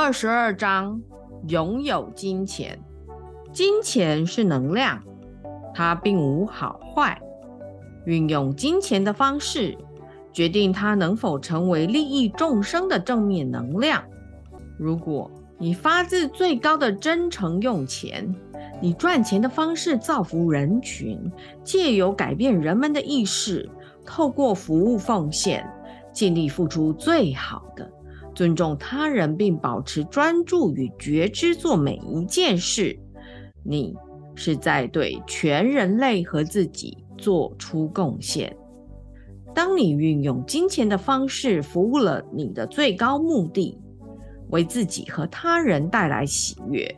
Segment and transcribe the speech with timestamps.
[0.00, 1.02] 二十二章：
[1.48, 2.78] 拥有金钱。
[3.52, 5.02] 金钱是能量，
[5.74, 7.20] 它并无好坏。
[8.06, 9.76] 运用金钱的方式，
[10.32, 14.00] 决定它能否成为利益众生的正面能量。
[14.78, 18.32] 如果你发自最高的真诚用钱，
[18.80, 21.20] 你赚钱的方式造福人群，
[21.64, 23.68] 借由改变人们的意识，
[24.06, 25.68] 透过服务奉献，
[26.12, 27.90] 尽力付出最好的，
[28.38, 32.96] 尊重他人，并保持专注与觉知做每一件事。
[33.64, 33.92] 你
[34.36, 38.56] 是在对全人类和自己做出贡献。
[39.52, 43.76] 当你运用金钱的方式服务了你的最高目的。
[44.50, 46.94] 为自己和他人带来喜悦，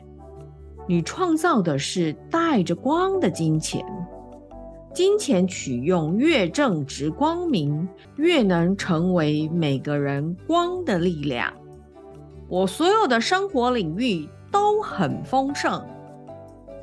[0.86, 3.82] 你创造的是带着光的金钱。
[4.92, 11.52] 金钱取用越正直光明，越能成为每个人光的力量。
[12.48, 15.84] 我所有的生活领域都很丰盛。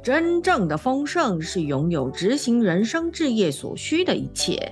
[0.02, 4.72] 真正的丰盛是拥有执行人生置业所需的一切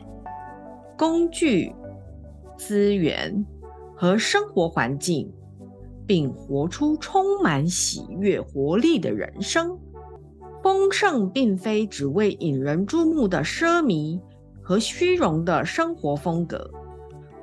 [0.98, 1.74] 工具、
[2.58, 3.46] 资源
[3.96, 5.32] 和生活环境。
[6.08, 9.76] 并活出充满喜悦、活力的人生。
[10.66, 14.20] 丰盛并非只为引人注目的奢靡
[14.64, 16.68] 和虚荣的生活风格，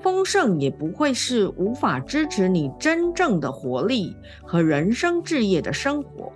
[0.00, 6.32] 丰盛也不会是无法支持你真正的活力和人生置业的生活。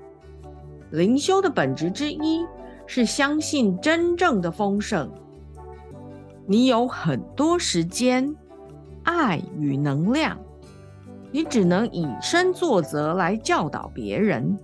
[0.93, 2.47] 灵修的本质之一
[2.87, 5.11] 是相信真正的丰盛。
[6.47, 8.33] 你有很多时间、
[9.03, 10.39] 爱与能量。
[11.33, 14.57] 你只能以身作则来教导别人。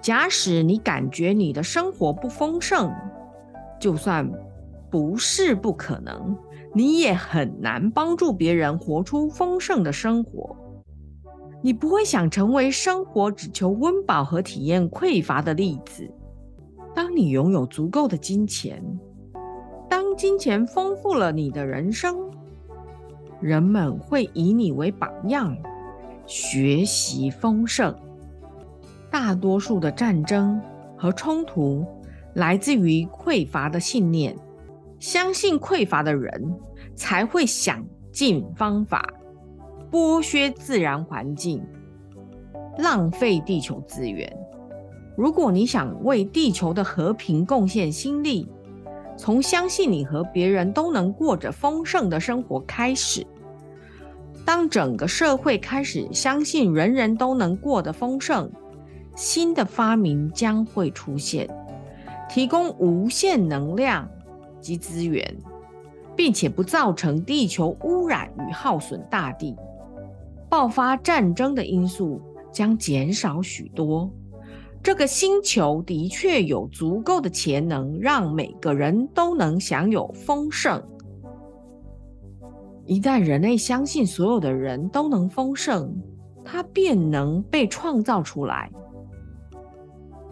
[0.00, 2.94] 假使你感觉你的生活不丰盛，
[3.80, 4.30] 就算
[4.90, 6.36] 不是不可能，
[6.72, 10.56] 你也很难帮助别人活出丰盛的生活。
[11.62, 16.08] 你不会想成为生活只求温饱和体验匮乏的例子。
[16.94, 18.80] 当你拥有足够的金钱，
[19.88, 22.16] 当金钱丰富了你的人生。
[23.40, 25.56] 人们会以你为榜样，
[26.26, 27.94] 学习丰盛。
[29.18, 30.60] 大多数的战争
[30.94, 31.86] 和冲突
[32.34, 34.36] 来自于匮乏的信念。
[35.00, 36.54] 相信匮乏的人
[36.94, 37.82] 才会想
[38.12, 39.08] 尽方法
[39.90, 41.64] 剥削自然环境，
[42.76, 44.30] 浪费地球资源。
[45.16, 48.46] 如果你想为地球的和平贡献心力，
[49.16, 53.26] 从相信你和别人都能过着丰盛的生活开始。
[54.44, 58.52] 当整个社会开始相信人人都能过得丰盛，
[59.16, 61.48] 新的发明将会出现，
[62.28, 64.06] 提供无限能量
[64.60, 65.36] 及资源，
[66.14, 69.56] 并且不造成地球污染与耗损大地。
[70.50, 72.20] 爆发战争的因素
[72.52, 74.08] 将减少许多。
[74.82, 80.80] 这个星球的确有足够的潜能，让每个人都能享有丰盛。
[82.84, 85.92] 一旦人类相信所有的人都能丰盛，
[86.44, 88.70] 它便能被创造出来。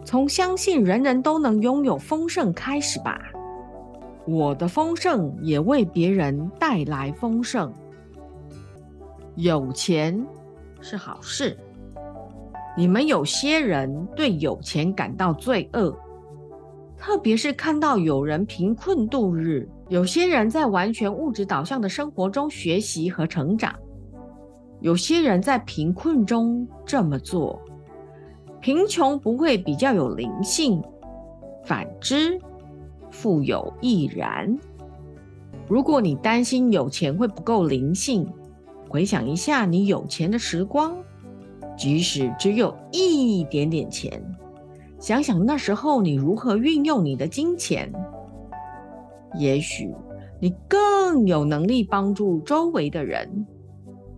[0.05, 3.19] 从相信人人都能拥有丰盛开始吧。
[4.27, 7.73] 我的丰盛也为别人带来丰盛。
[9.35, 10.25] 有钱
[10.79, 11.57] 是好事。
[12.77, 15.97] 你们有些人对有钱感到罪恶，
[16.97, 19.67] 特别是看到有人贫困度日。
[19.89, 23.73] 有些人在完全物质导向的生活中学习和成长，
[24.81, 27.59] 有些人在贫困中这么做。
[28.65, 30.81] 贫穷不会比较有灵性，
[31.63, 32.41] 反之，
[33.11, 34.57] 富有亦然。
[35.67, 38.27] 如果你担心有钱会不够灵性，
[38.89, 40.97] 回想一下你有钱的时光。
[41.77, 44.19] 即使只有一点点钱，
[44.97, 47.93] 想想那时候你如何运用你的金钱，
[49.37, 49.93] 也许
[50.39, 53.45] 你更有能力帮助周围的人。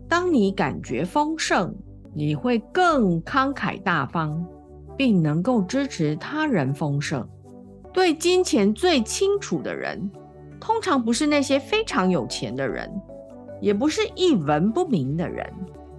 [0.08, 1.76] 当你感觉丰盛，
[2.18, 4.44] 你会更慷慨大方，
[4.98, 7.24] 并能够支持他人丰盛。
[7.94, 10.10] 对金钱最清楚的人，
[10.60, 12.92] 通常不是那些非常有钱的人，
[13.62, 15.48] 也不是一文不名的人。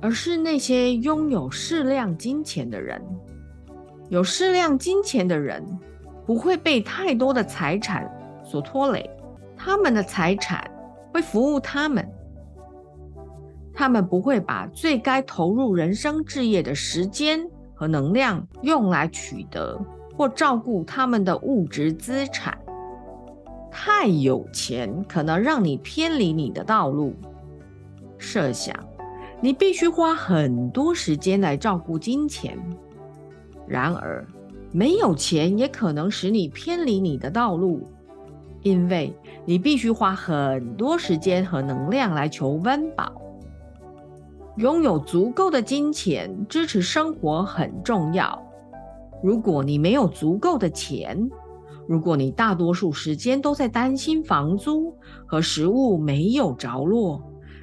[0.01, 3.03] 而是那些拥有适量金钱的人。
[4.09, 5.61] 有适量金钱的人
[6.25, 8.09] 不会被太多的财产
[8.45, 9.11] 所拖累，
[9.57, 10.71] 他们的财产
[11.13, 12.09] 会服务他们。
[13.79, 19.81] 他们不会把最该投入人生置业的时间和能量用来取得
[20.17, 22.59] 或照顾他们的物质资产。
[23.71, 27.15] 太有钱可能让你偏离你的道路。
[28.19, 28.75] 设想。
[29.41, 32.59] 你必须花很多时间来照顾金钱。
[33.69, 34.27] 然而，
[34.73, 37.89] 没有钱也可能使你偏离你的道路，
[38.63, 39.15] 因为
[39.45, 43.18] 你必须花很多时间和能量来求温饱。
[44.59, 48.45] 拥有足够的金钱支持生活很重要。
[49.23, 51.31] 如果你没有足够的钱，
[51.87, 54.93] 如果你大多数时间都在担心房租
[55.27, 57.23] 和食物没有着落，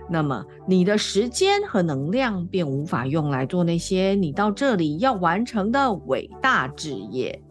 [0.09, 7.41] 那么你的时间和能量便无法用来做那些你到这里要完成的伟大事业。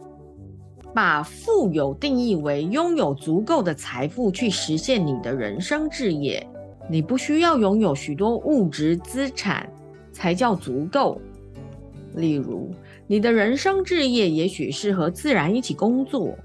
[0.94, 6.48] 把富有定义为拥有足够的财富去实现你的人生志业。
[6.88, 9.68] 你不需要拥有许多物质资产
[10.12, 11.20] 才叫足够。
[12.14, 12.70] 例如，
[13.06, 16.36] 你的人生志业也许是和自然一起工作，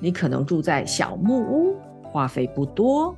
[0.00, 3.14] 你可能住在小木屋，花费不多。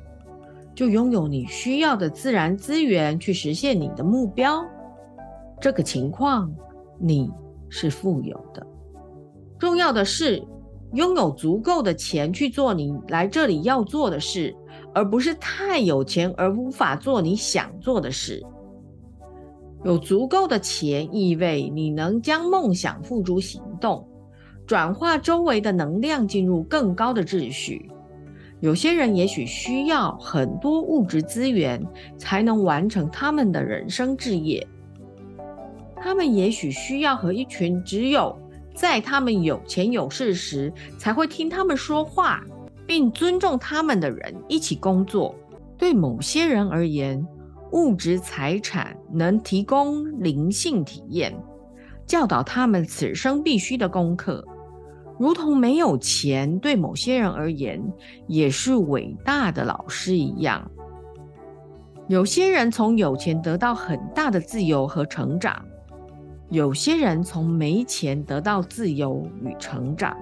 [0.74, 4.62] 就拥有你需要的自然资源去实现你的目标，
[5.58, 6.52] 这个情况
[6.98, 7.30] 你
[7.70, 8.66] 是富有的。
[9.58, 10.42] 重要的是
[10.92, 14.54] 拥有足够的钱去做你来这里要做的事，
[14.96, 18.42] 而不是太有钱而无法做你想做的事。
[19.84, 24.08] 有足够的钱意味你能将梦想付诸行动，
[24.66, 27.90] 转化周围的能量进入更高的秩序。
[28.60, 31.78] 有些人也许需要很多物质资源
[32.16, 34.66] 才能完成他们的人生志业。
[35.94, 38.34] 他们也许需要和一群只有
[38.74, 42.42] 在他们有钱有势时才会听他们说话，
[42.86, 45.34] 并尊重他们的人一起工作。
[45.76, 47.26] 对某些人而言，
[47.72, 51.36] 物质财产能提供灵性体验，
[52.06, 54.42] 教导他们此生必须的功课。
[55.18, 57.82] 如同没有钱对某些人而言
[58.26, 60.70] 也是伟大的老师一样，
[62.06, 65.64] 有些人从有钱得到很大的自由和成长，
[66.50, 70.16] 有些人从没钱得到自由与成长。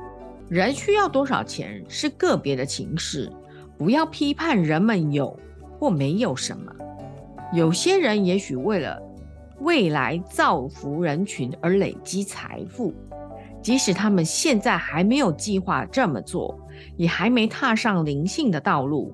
[0.54, 3.28] 人需要多少钱是个别的情势，
[3.76, 5.36] 不要批判人们有
[5.80, 6.72] 或没有什么。
[7.52, 9.02] 有些人也许为了
[9.58, 12.94] 未来造福人群而累积财富。
[13.60, 16.56] 即使他们现在还没有计划这么做，
[16.96, 19.12] 也还没踏上灵性的道路，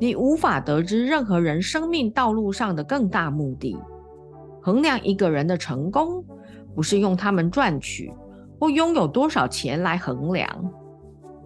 [0.00, 3.76] 你无法得知任何人生命道路上的更大目的。
[4.62, 6.24] 衡量一个人的成功，
[6.74, 8.10] 不是用他们赚取
[8.58, 10.48] 或拥有多少钱来衡量，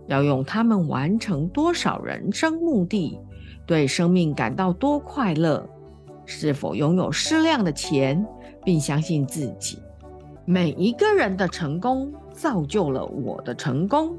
[0.07, 3.19] 要用他们完成多少人生目的，
[3.67, 5.69] 对生命感到多快乐，
[6.25, 8.27] 是否拥有适量的钱，
[8.65, 9.79] 并相信自己。
[10.45, 12.13] 每一个人的成功。
[12.35, 14.17] 造就了我的成功。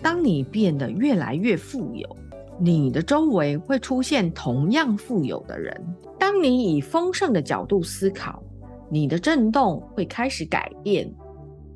[0.00, 2.16] 当你变得越来越富有，
[2.58, 5.86] 你的周围会出现同样富有的人。
[6.18, 8.42] 当你以丰盛的角度思考，
[8.88, 11.06] 你的震动会开始改变。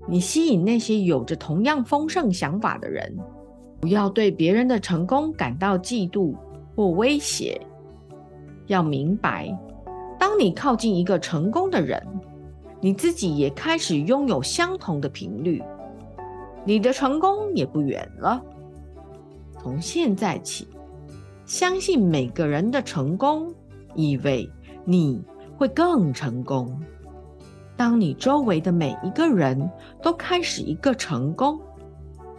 [0.08, 3.16] 你吸引那些有着同样丰盛想法的人。
[3.80, 6.34] 不要对别人的成功感到嫉妒
[6.74, 7.60] 或威胁。
[8.66, 9.56] 要明白，
[10.18, 12.02] 当你靠近一个成功的人。
[12.80, 15.60] 你自己也开始拥有相同的频率，
[16.64, 18.40] 你的成功也不远了。
[19.60, 20.68] 从现在起，
[21.44, 23.52] 相信每个人的成功，
[23.96, 24.48] 意味
[24.84, 25.20] 你
[25.56, 26.80] 会更成功。
[27.78, 29.70] 当你周围的每一个人
[30.02, 31.60] 都开始一个成功，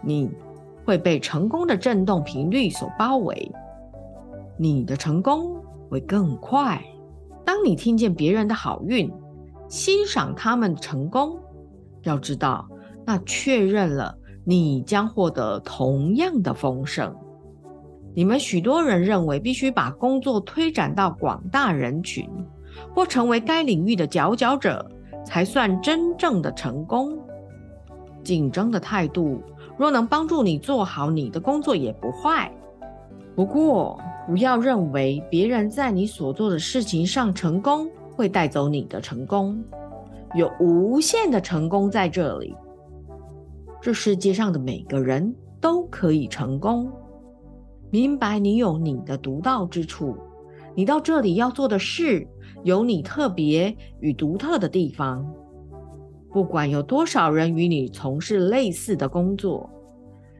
[0.02, 0.30] 你
[0.84, 3.50] 会被成功的振动频率所包围，
[4.58, 5.56] 你的成功
[5.88, 6.84] 会更快。
[7.42, 9.10] 当你听见别人的好运，
[9.66, 11.38] 欣赏他们的成功，
[12.02, 12.68] 要知道，
[13.06, 17.16] 那确认了你将获得同样的丰盛。
[18.14, 22.28] 你们许多人认为必须把工作推展到广大人群，
[22.94, 24.86] 或成为该领域的佼佼者，
[25.30, 27.16] 才算真正的成功。
[28.22, 29.40] 竞争的态度
[29.78, 32.52] 若能帮助你做好你的工作，也不坏。
[33.34, 37.88] 不过，不要认为别人在你所做的事情上成功。
[38.16, 39.64] 会带走你的成功，
[40.34, 42.54] 有无限的成功在这里。
[43.80, 46.92] 这世界上的每个人都可以成功。
[47.88, 50.14] 明白你有你的独到之处，
[50.80, 52.26] 你到这里要做的事
[52.62, 55.30] 有你特别与独特的地方。
[56.32, 59.68] 不管有多少人与你从事类似的工作，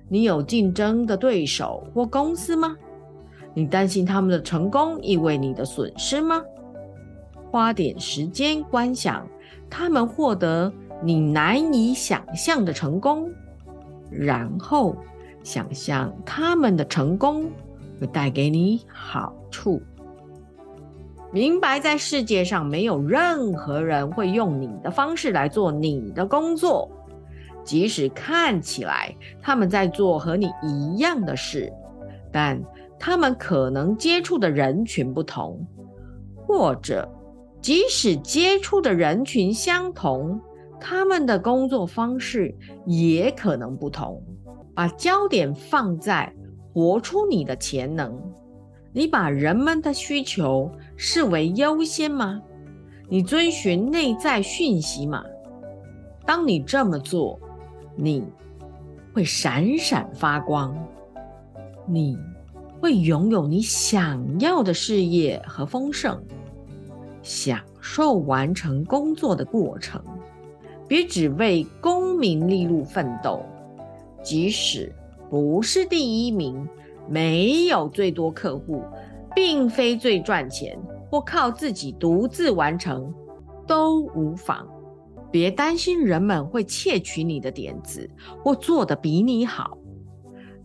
[0.09, 2.75] 你有竞争的对手或公司吗？
[3.53, 6.43] 你担心他们的成功意味你的损失吗？
[7.51, 9.29] 花点时间观想
[9.69, 10.73] 他们获得
[11.05, 13.31] 你难以想象的成功，
[14.11, 14.97] 然后
[15.43, 17.45] 想象他们的成功
[18.01, 19.83] 会带给你好处。
[21.33, 26.91] 明白在世界上没有任何人会用你的方式来做你的工作，
[27.65, 31.73] 即使看起来他们在做和你一样的事，
[32.33, 32.61] 但
[32.99, 35.65] 他们可能接触的人群不同，
[36.47, 37.09] 或者
[37.63, 40.41] 即使接触的人群相同，
[40.81, 42.53] 他们的工作方式
[42.87, 44.21] 也可能不同。
[44.75, 46.33] 把焦点放在
[46.73, 48.19] 活出你的潜能。
[48.93, 52.43] 你把人们的需求视为优先吗？
[53.09, 55.25] 你遵循内在讯息吗？
[56.27, 57.39] 当你这么做，
[57.97, 58.25] 你
[59.13, 60.77] 会闪闪发光，
[61.87, 62.19] 你
[62.81, 66.21] 会拥有你想要的事业和丰盛，
[67.23, 70.03] 享受完成工作的过程。
[70.89, 73.41] 别只为功名利禄奋斗，
[74.23, 74.93] 即使
[75.29, 76.69] 不是第一名。
[77.09, 78.83] 没有最多客户，
[79.35, 80.79] 并非最赚钱，
[81.11, 83.13] 或靠自己独自完成
[83.67, 84.67] 都无妨。
[85.31, 88.09] 别担心人们会窃取你的点子，
[88.43, 89.79] 或做得比你好。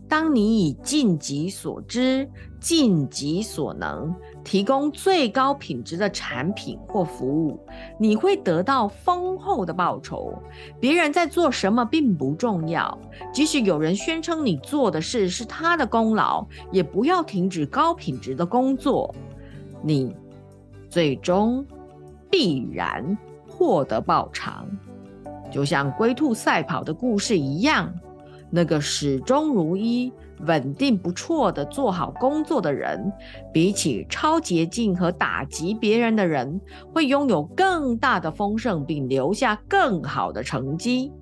[0.08, 2.28] 当你以尽己所知、
[2.60, 7.58] 尽己所能提供最高品质的产品或服务，
[7.98, 10.32] 你会得到丰厚的报酬。
[10.80, 12.96] 别人在做什么并不重要，
[13.32, 19.12] 即使有人宣称你做的事是他的功劳，也不要停止高品质的工作。
[19.82, 20.14] 你
[20.88, 21.66] 最终
[22.30, 24.66] 必然获得报偿，
[25.50, 27.92] 就像龟兔赛跑的故事一样。
[28.56, 30.10] 那个始终如一、
[30.46, 33.12] 稳定不错的做好工作的人，
[33.52, 36.58] 比起超捷径和打击别人的人，
[36.90, 41.12] 会拥有更大的丰盛，并留下更好的成绩。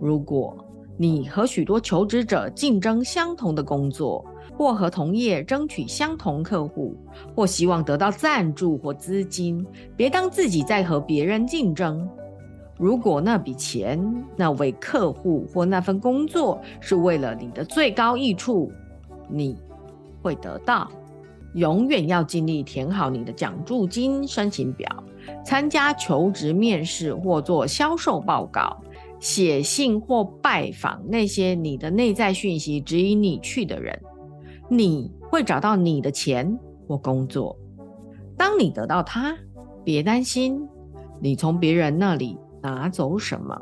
[0.00, 0.56] 如果
[0.96, 4.24] 你和许多求职者竞争相同的工作，
[4.56, 6.96] 或和同业争取相同客户，
[7.36, 9.62] 或希望得到赞助或资金，
[9.94, 12.08] 别当自己在和别人竞争。
[12.76, 18.70] 如果那笔钱、那位客户或那份工作是为了你的最高益处，
[19.28, 19.56] 你
[20.22, 20.90] 会得到。
[21.54, 24.88] 永远要尽力填好你的奖助金申请表，
[25.44, 28.76] 参加求职面试或做销售报告，
[29.20, 33.96] 写信或拜访那些你的内在讯息指引你去的人。
[34.68, 37.56] 你会找到你的钱或工作。
[38.36, 39.36] 当你得到它，
[39.84, 40.66] 别担心，
[41.20, 42.36] 你从别人那里。
[42.64, 43.60] 拿走什么？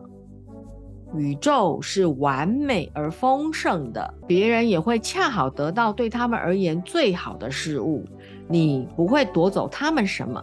[1.17, 8.05] 宇宙是完美而丰盛的，别人也会恰好得到对他们而言最好的事物。
[8.47, 10.43] 你不会夺走他们什么，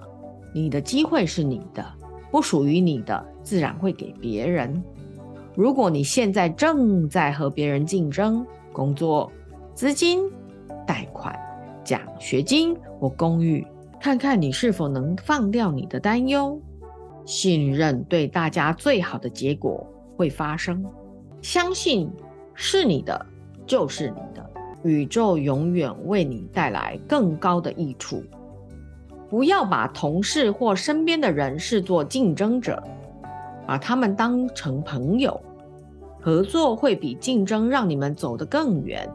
[0.54, 1.84] 你的机会是你的，
[2.30, 4.84] 不属于你的自然会给别人。
[5.56, 9.32] 如果你现在正在和别人竞争，工作、
[9.74, 10.30] 资金、
[10.86, 11.34] 贷款、
[11.84, 13.66] 奖学金或公寓，
[14.02, 16.62] 看看你是否能放掉你的担忧。
[17.30, 19.86] 信任对大家最好的结果
[20.18, 20.84] 会发生，
[21.44, 22.10] 相信
[22.56, 23.24] 是你的
[23.68, 24.50] 就是你的，
[24.82, 28.24] 宇宙永远为你带来更高的益处。
[29.30, 32.82] 不要把同事或身边的人视作竞争者，
[33.68, 35.40] 把他们当成朋友，
[36.20, 39.08] 合作会比竞争让你们走得更远。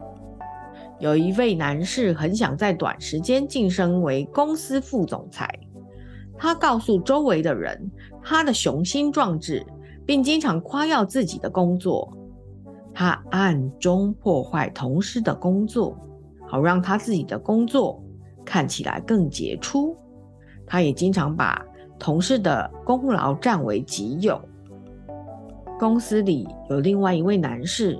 [1.00, 5.50] 有一位男士很想在短时间晋升为公司副总裁。
[6.36, 7.90] 他告诉周围的人
[8.22, 9.64] 他的雄心壮志，
[10.04, 12.12] 并经常夸耀自己的工作。
[12.92, 15.96] 他暗中破坏同事的工作，
[16.46, 18.02] 好让他自己的工作
[18.44, 19.96] 看起来更杰出。
[20.66, 21.64] 他也经常把
[21.98, 24.40] 同事的功劳占为己有。
[25.78, 27.98] 公司里有另外一位男士，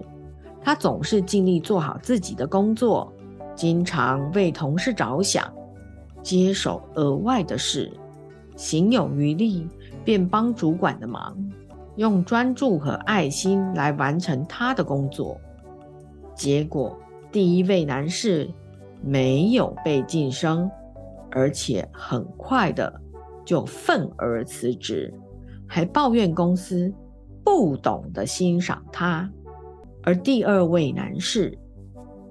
[0.63, 3.13] 他总是尽力做好自己的工作，
[3.57, 5.53] 经常为同事着想，
[6.23, 7.93] 接手额外的事。
[8.57, 9.67] 行有余力，
[10.05, 11.37] 便帮主管的忙，
[11.97, 15.41] 用专注和爱心来完成他的工作。
[16.35, 16.99] 结果，
[17.31, 18.51] 第一位男士
[19.03, 20.71] 没有被晋升，
[21.31, 23.01] 而且很快的
[23.45, 25.13] 就愤而辞职，
[25.67, 26.93] 还抱怨公司
[27.45, 29.31] 不懂得欣赏他。
[30.03, 31.57] 而第二位男士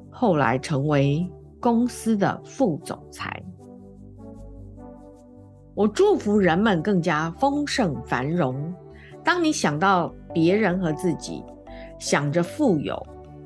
[0.09, 1.27] 后来成为
[1.59, 3.43] 公司的副总裁。
[5.75, 8.73] 我祝福人们更加丰盛繁荣。
[9.23, 11.41] 当你想到别人和自己，
[11.97, 13.01] 想着富有、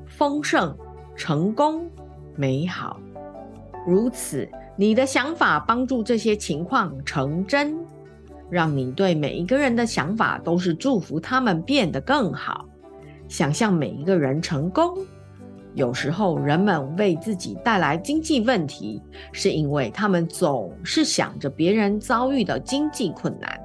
[0.06, 0.76] 丰盛、
[1.16, 1.90] 成功、
[2.36, 3.00] 美好，
[3.86, 7.78] 如此，你的想法帮助这些情况成真，
[8.50, 12.66] 让你对每一个人的想法都是祝福他们变得更好。
[13.30, 14.98] 想象每一个人成功，
[15.78, 19.00] 有时候人们为自己带来经济问题，
[19.32, 23.60] 是因为他们总是想着别人遭遇的经济困难，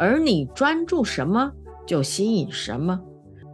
[0.00, 1.52] 而你专注什么
[1.86, 3.00] 就吸引什么。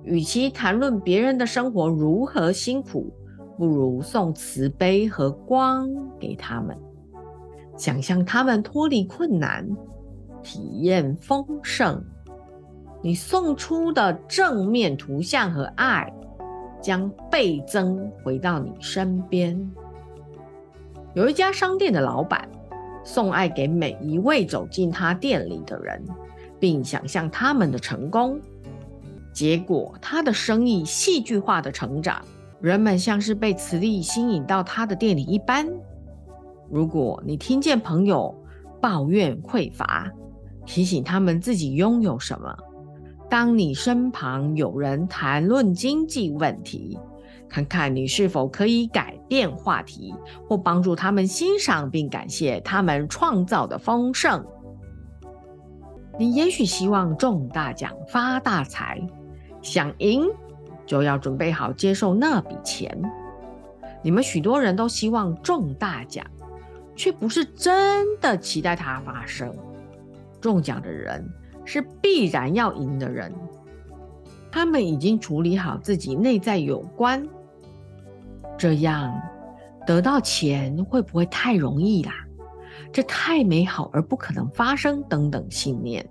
[0.02, 3.12] 与其谈论别人的生活如何辛苦，
[3.58, 5.86] 不如送慈悲和光
[6.18, 6.74] 给他们，
[7.76, 9.68] 想象他们脱离困难，
[10.42, 12.02] 体验丰盛。
[13.02, 16.10] 你送出的正面图像和爱。
[16.84, 19.58] 将倍增回到你身边。
[21.14, 22.46] 有一家商店的老板
[23.02, 26.04] 送爱给每一位走进他店里的人，
[26.60, 28.38] 并想象他们的成功。
[29.32, 32.22] 结果，他的生意戏剧化的成长，
[32.60, 35.66] 人们像是被磁力吸引到他的店里一般。
[36.70, 38.34] 如果你听见朋友
[38.78, 40.12] 抱怨匮乏，
[40.66, 42.54] 提醒他们自己拥有什么。
[43.34, 46.96] 当你身旁有人谈论经济问题，
[47.48, 50.14] 看看你是否可以改变话题，
[50.46, 54.46] 或帮助他们欣赏并感谢他们创造的丰盛。
[56.16, 59.04] 你也许希望中大奖发大财，
[59.60, 60.28] 想赢
[60.86, 63.02] 就要准备好接受那笔钱。
[64.00, 66.24] 你们许多人都希望中大奖，
[66.94, 69.52] 却不是真的期待它发生。
[70.40, 71.28] 中奖的人。
[71.64, 73.32] 是必然要赢的人，
[74.50, 77.26] 他们已经处理好自己内在有关，
[78.56, 79.12] 这样
[79.86, 82.12] 得到钱会不会太容易啦？
[82.92, 86.08] 这太美好而不可能发生等等信念。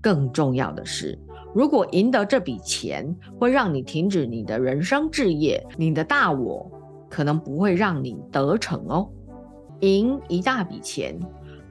[0.00, 1.18] 更重要的是，
[1.54, 6.70] 如果赢得这笔钱会让你停止你的人生置业，你的大我
[7.08, 9.08] 可能不会让你得逞哦。
[9.80, 11.18] 赢一大笔钱。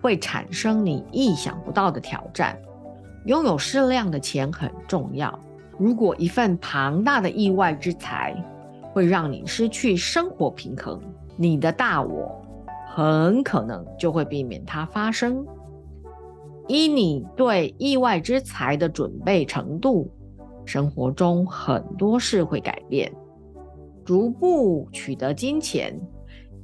[0.02, 2.58] 会产生你意想不到的挑战。
[3.26, 5.40] 拥有适量的钱很重要。
[5.78, 8.36] 如果一份庞大的意外之财
[8.92, 11.00] 会让你失去生活平衡，
[11.38, 12.42] 你的大我
[12.94, 15.46] 很可能就会避免它发生。
[16.68, 20.10] 依你对意外之财的准备程度，
[20.66, 23.12] 生活中很多事会改变。
[24.04, 26.00] 逐步取得金钱，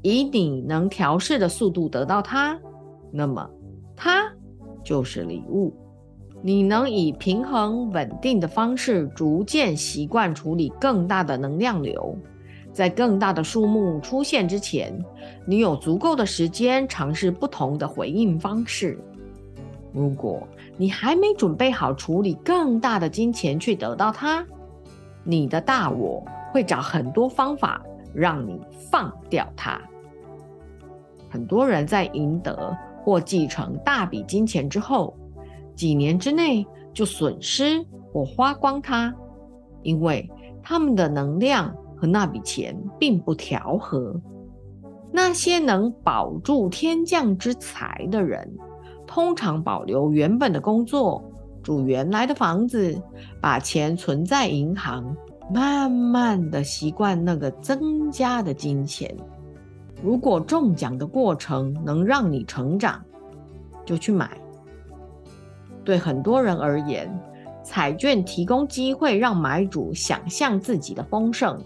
[0.02, 2.60] 以你能调试的速度得到它。
[3.18, 3.50] 那么，
[3.96, 4.32] 它
[4.84, 5.74] 就是礼物。
[6.44, 12.16] 你能以平衡稳定的方式，逐渐习惯处理更大的能量流。
[12.72, 15.04] 在更大的数目出现之前，
[15.48, 19.00] 你有足够的时间尝试不同的回应方式。
[19.92, 24.46] 如果你还没准备好处理更大的金钱去得到它，
[25.24, 27.82] 你的大我会找很多方法
[28.14, 29.82] 让你放掉它。
[31.30, 32.78] 很多人在赢得。
[33.08, 35.16] 或继承大笔金钱之后，
[35.74, 39.16] 几年之内就损失或花光它，
[39.82, 40.30] 因为
[40.62, 44.14] 他们的能量和那笔钱并不调和。
[45.10, 48.54] 那些能保住天降之财的人，
[49.08, 51.24] 通常保留原本的工作，
[51.64, 53.02] 住原来的房子，
[53.42, 55.16] 把钱存在银行，
[55.54, 59.16] 慢慢的习惯那个增加的金钱。
[60.04, 63.04] 如果中奖的过程能让你成长，
[63.86, 64.38] 就去买。
[65.84, 67.10] 对很多人而言，
[67.64, 71.60] 彩券提供机会让买主想象自己的丰盛，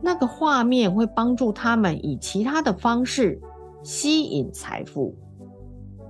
[0.00, 3.40] 那个画面会帮助他们以其他的方式
[3.82, 5.14] 吸引财富。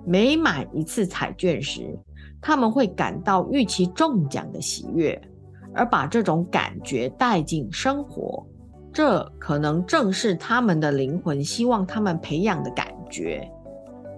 [0.07, 1.99] 每买一次彩券时，
[2.41, 5.21] 他们会感到预期中奖的喜悦，
[5.73, 8.47] 而把这种感觉带进生活。
[8.95, 13.51] 这可能正是他们的灵魂希望他们培养的感觉。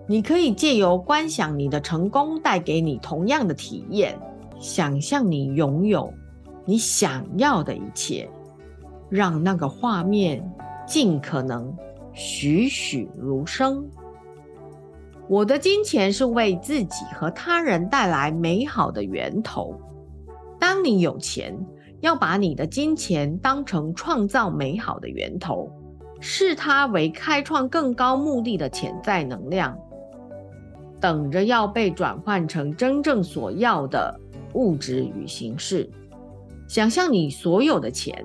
[0.07, 4.21] 你可以借由观想你的成功带给你同样的体验，
[4.61, 6.13] 想象你拥有
[6.67, 8.29] 你想要的一切，
[9.09, 10.47] 让那个画面
[10.87, 11.75] 尽可能
[12.13, 13.83] 栩栩如生。
[15.27, 19.75] 我的金钱是为自己和他人带来美好的源头。
[20.61, 21.57] 当你有钱。
[22.01, 25.71] 要把你的金钱当成创造美好的源头，
[26.21, 29.77] 视它为开创更高目的的潜在能量，
[31.01, 34.19] 等着要被转换成真正所要的
[34.55, 35.89] 物质与形式。
[36.69, 38.25] 想象你所有的钱，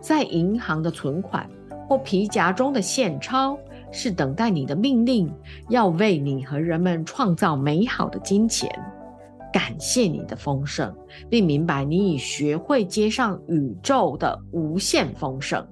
[0.00, 1.48] 在银行的存款
[1.88, 3.58] 或皮夹中的现钞，
[3.90, 5.32] 是等待你的命令，
[5.68, 8.70] 要为你和人们创造美好的金钱。
[9.52, 10.94] 感谢你的丰盛，
[11.28, 15.66] 并明白你已学会接上宇宙的无限丰盛。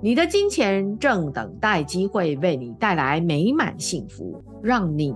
[0.00, 5.14] 你的金钱正等待机会为你带来美满幸福，让你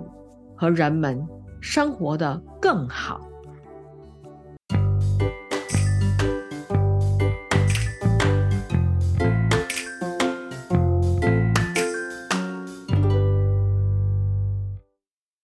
[0.56, 1.26] 和人们
[1.60, 3.20] 生活得更好。